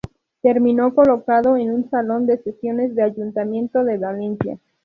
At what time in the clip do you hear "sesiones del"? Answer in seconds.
2.41-3.05